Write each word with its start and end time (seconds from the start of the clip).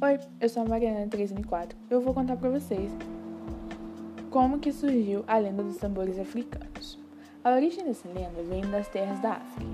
Oi, 0.00 0.20
eu 0.40 0.48
sou 0.48 0.62
a 0.62 0.64
Mariana 0.64 1.08
304 1.08 1.76
e 1.90 1.92
eu 1.92 2.00
vou 2.00 2.14
contar 2.14 2.36
para 2.36 2.48
vocês 2.48 2.92
como 4.30 4.60
que 4.60 4.70
surgiu 4.70 5.24
a 5.26 5.38
lenda 5.38 5.60
dos 5.60 5.76
tambores 5.78 6.20
africanos. 6.20 6.96
A 7.42 7.50
origem 7.50 7.84
dessa 7.84 8.06
lenda 8.06 8.40
vem 8.48 8.60
das 8.60 8.86
terras 8.86 9.18
da 9.18 9.32
África 9.32 9.66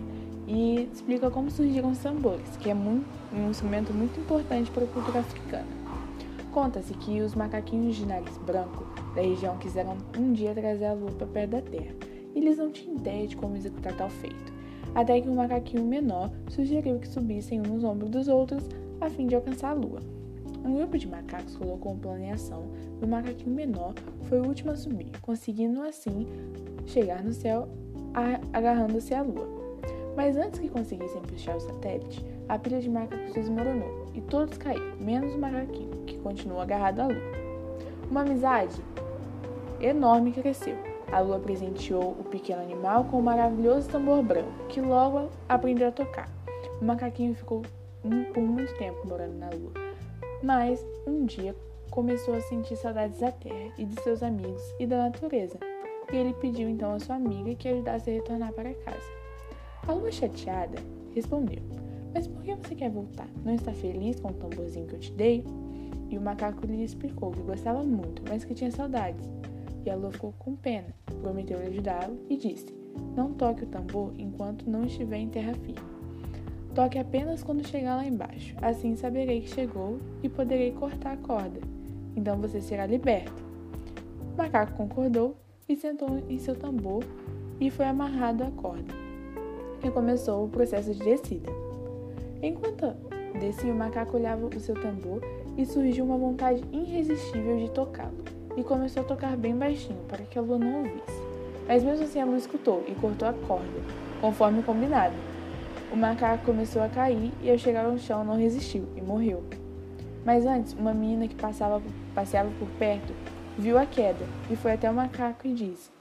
e 0.48 0.88
explica 0.90 1.30
como 1.30 1.50
surgiram 1.50 1.90
os 1.90 1.98
tambores, 1.98 2.56
que 2.56 2.70
é 2.70 2.74
um 2.74 3.04
instrumento 3.50 3.92
muito 3.92 4.18
importante 4.18 4.70
para 4.70 4.84
a 4.84 4.88
cultura 4.88 5.20
africana. 5.20 5.68
Conta-se 6.52 6.94
que 6.94 7.20
os 7.20 7.34
macaquinhos 7.34 7.94
de 7.94 8.06
nariz 8.06 8.38
branco 8.38 8.86
da 9.14 9.20
região 9.20 9.58
quiseram 9.58 9.98
um 10.18 10.32
dia 10.32 10.54
trazer 10.54 10.86
a 10.86 10.94
lua 10.94 11.10
para 11.10 11.26
perto 11.26 11.50
da 11.50 11.60
terra, 11.60 11.94
e 12.34 12.38
eles 12.38 12.56
não 12.56 12.70
tinham 12.70 12.96
ideia 12.96 13.26
de 13.26 13.36
como 13.36 13.56
executar 13.56 13.94
tal 13.94 14.08
feito, 14.08 14.54
até 14.94 15.20
que 15.20 15.28
um 15.28 15.34
macaquinho 15.34 15.84
menor 15.84 16.30
sugeriu 16.48 16.98
que 16.98 17.08
subissem 17.08 17.60
uns 17.60 17.84
ombros 17.84 18.08
dos 18.08 18.26
outros 18.26 18.66
a 19.00 19.08
fim 19.10 19.26
de 19.26 19.34
alcançar 19.34 19.70
a 19.70 19.74
lua. 19.74 20.00
Um 20.64 20.76
grupo 20.76 20.96
de 20.96 21.06
macacos 21.06 21.56
colocou 21.56 21.92
um 21.92 21.98
plano 21.98 22.24
em 22.24 22.32
ação 22.32 22.64
e 23.00 23.04
o 23.04 23.08
macaquinho 23.08 23.54
menor 23.54 23.94
foi 24.22 24.40
o 24.40 24.46
último 24.46 24.70
a 24.70 24.76
subir, 24.76 25.10
conseguindo 25.20 25.82
assim 25.82 26.26
chegar 26.86 27.22
no 27.22 27.32
céu 27.32 27.68
agarrando-se 28.52 29.14
à 29.14 29.22
lua. 29.22 29.46
Mas 30.16 30.36
antes 30.36 30.60
que 30.60 30.68
conseguissem 30.68 31.20
puxar 31.22 31.56
o 31.56 31.60
satélite, 31.60 32.24
a 32.48 32.58
pilha 32.58 32.80
de 32.80 32.88
macacos 32.88 33.32
desmoronou 33.32 34.06
e 34.14 34.20
todos 34.20 34.56
caíram, 34.56 34.96
menos 34.98 35.34
o 35.34 35.38
macaquinho, 35.38 36.04
que 36.06 36.16
continuou 36.18 36.60
agarrado 36.60 37.00
à 37.00 37.06
lua. 37.08 37.44
Uma 38.10 38.22
amizade 38.22 38.80
enorme 39.80 40.32
cresceu. 40.32 40.76
A 41.12 41.20
lua 41.20 41.38
presenteou 41.38 42.12
o 42.12 42.24
pequeno 42.24 42.62
animal 42.62 43.04
com 43.04 43.18
um 43.18 43.22
maravilhoso 43.22 43.88
tambor 43.88 44.22
branco, 44.22 44.66
que 44.68 44.80
logo 44.80 45.28
aprendeu 45.48 45.88
a 45.88 45.92
tocar. 45.92 46.28
O 46.80 46.84
macaquinho 46.84 47.34
ficou 47.34 47.62
por 48.32 48.42
muito 48.42 48.76
tempo 48.76 49.06
morando 49.06 49.38
na 49.38 49.48
lua, 49.50 49.72
mas 50.42 50.84
um 51.06 51.24
dia 51.24 51.54
começou 51.90 52.34
a 52.34 52.40
sentir 52.40 52.76
saudades 52.76 53.20
da 53.20 53.30
terra 53.30 53.72
e 53.78 53.84
de 53.84 54.00
seus 54.02 54.22
amigos 54.22 54.62
e 54.78 54.86
da 54.86 54.98
natureza. 54.98 55.58
E 56.12 56.16
ele 56.16 56.34
pediu 56.34 56.68
então 56.68 56.92
a 56.92 57.00
sua 57.00 57.16
amiga 57.16 57.54
que 57.54 57.68
ajudasse 57.68 58.10
a 58.10 58.14
retornar 58.14 58.52
para 58.52 58.74
casa. 58.74 59.06
A 59.86 59.92
lua 59.92 60.12
chateada 60.12 60.76
respondeu: 61.14 61.62
Mas 62.12 62.26
por 62.26 62.42
que 62.42 62.54
você 62.54 62.74
quer 62.74 62.90
voltar? 62.90 63.28
Não 63.44 63.54
está 63.54 63.72
feliz 63.72 64.20
com 64.20 64.28
o 64.28 64.34
tamborzinho 64.34 64.86
que 64.86 64.94
eu 64.94 65.00
te 65.00 65.12
dei? 65.12 65.44
E 66.10 66.18
o 66.18 66.20
macaco 66.20 66.66
lhe 66.66 66.84
explicou 66.84 67.30
que 67.30 67.40
gostava 67.40 67.82
muito, 67.82 68.22
mas 68.28 68.44
que 68.44 68.54
tinha 68.54 68.70
saudades. 68.70 69.26
E 69.84 69.90
a 69.90 69.96
lua 69.96 70.12
ficou 70.12 70.34
com 70.38 70.54
pena, 70.54 70.88
prometeu 71.22 71.58
ajudá-lo 71.58 72.18
e 72.28 72.36
disse: 72.36 72.74
Não 73.16 73.32
toque 73.32 73.64
o 73.64 73.68
tambor 73.68 74.12
enquanto 74.18 74.68
não 74.68 74.84
estiver 74.84 75.18
em 75.18 75.28
terra 75.28 75.54
firme. 75.54 75.93
Toque 76.74 76.98
apenas 76.98 77.40
quando 77.42 77.66
chegar 77.66 77.94
lá 77.94 78.04
embaixo. 78.04 78.56
Assim 78.60 78.96
saberei 78.96 79.42
que 79.42 79.48
chegou 79.48 80.00
e 80.24 80.28
poderei 80.28 80.72
cortar 80.72 81.12
a 81.12 81.16
corda. 81.16 81.60
Então 82.16 82.36
você 82.38 82.60
será 82.60 82.84
liberto. 82.84 83.44
O 84.32 84.36
macaco 84.36 84.72
concordou 84.72 85.36
e 85.68 85.76
sentou 85.76 86.20
em 86.28 86.36
seu 86.36 86.56
tambor 86.56 87.04
e 87.60 87.70
foi 87.70 87.86
amarrado 87.86 88.42
à 88.42 88.50
corda. 88.50 88.92
E 89.84 89.90
começou 89.90 90.44
o 90.44 90.48
processo 90.48 90.92
de 90.92 90.98
descida. 90.98 91.48
Enquanto 92.42 92.92
descia, 93.38 93.72
o 93.72 93.76
macaco 93.76 94.16
olhava 94.16 94.46
o 94.46 94.60
seu 94.60 94.74
tambor 94.74 95.22
e 95.56 95.64
surgiu 95.64 96.04
uma 96.04 96.18
vontade 96.18 96.60
irresistível 96.72 97.56
de 97.56 97.70
tocá-lo. 97.70 98.24
E 98.56 98.64
começou 98.64 99.02
a 99.02 99.06
tocar 99.06 99.36
bem 99.36 99.56
baixinho 99.56 100.00
para 100.08 100.24
que 100.24 100.38
a 100.38 100.42
lua 100.42 100.58
não 100.58 100.78
ouvisse. 100.78 101.22
Mas 101.68 101.84
mesmo 101.84 102.04
assim 102.04 102.20
a 102.20 102.24
lua 102.24 102.36
escutou 102.36 102.84
e 102.88 102.94
cortou 102.96 103.28
a 103.28 103.32
corda, 103.32 103.80
conforme 104.20 104.62
combinado. 104.62 105.14
O 105.94 105.96
macaco 105.96 106.46
começou 106.46 106.82
a 106.82 106.88
cair 106.88 107.30
e 107.40 107.48
ao 107.48 107.56
chegar 107.56 107.84
ao 107.84 107.96
chão 107.96 108.24
não 108.24 108.36
resistiu 108.36 108.88
e 108.96 109.00
morreu. 109.00 109.44
Mas 110.24 110.44
antes, 110.44 110.72
uma 110.72 110.92
menina 110.92 111.28
que 111.28 111.36
passava, 111.36 111.80
passeava 112.12 112.50
por 112.58 112.68
perto 112.70 113.14
viu 113.56 113.78
a 113.78 113.86
queda 113.86 114.26
e 114.50 114.56
foi 114.56 114.72
até 114.72 114.90
o 114.90 114.94
macaco 114.94 115.46
e 115.46 115.54
disse: 115.54 115.92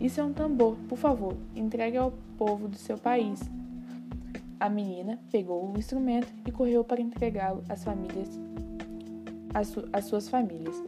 Isso 0.00 0.22
é 0.22 0.24
um 0.24 0.32
tambor, 0.32 0.78
por 0.88 0.96
favor, 0.96 1.36
entregue 1.54 1.98
ao 1.98 2.14
povo 2.38 2.66
do 2.66 2.78
seu 2.78 2.96
país. 2.96 3.42
A 4.58 4.70
menina 4.70 5.18
pegou 5.30 5.70
o 5.70 5.78
instrumento 5.78 6.32
e 6.46 6.50
correu 6.50 6.82
para 6.82 7.02
entregá-lo 7.02 7.62
às 7.68 7.84
famílias, 7.84 8.30
às, 9.52 9.66
su 9.66 9.86
às 9.92 10.06
suas 10.06 10.30
famílias 10.30 10.82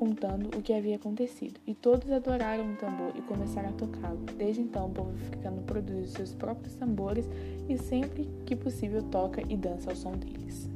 contando 0.00 0.46
o 0.56 0.62
que 0.62 0.72
havia 0.72 0.96
acontecido, 0.96 1.60
e 1.66 1.74
todos 1.74 2.10
adoraram 2.10 2.72
o 2.72 2.76
tambor 2.76 3.12
e 3.14 3.20
começaram 3.20 3.68
a 3.68 3.72
tocá-lo. 3.72 4.16
Desde 4.38 4.62
então, 4.62 4.86
o 4.86 4.90
povo 4.90 5.10
africano 5.10 5.60
produz 5.66 6.12
seus 6.12 6.32
próprios 6.32 6.72
tambores 6.76 7.28
e 7.68 7.76
sempre 7.76 8.26
que 8.46 8.56
possível 8.56 9.02
toca 9.02 9.42
e 9.46 9.54
dança 9.58 9.90
ao 9.90 9.96
som 9.96 10.12
deles. 10.12 10.70